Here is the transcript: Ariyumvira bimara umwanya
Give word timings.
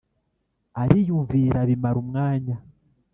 Ariyumvira 0.81 1.59
bimara 1.69 1.97
umwanya 2.03 2.55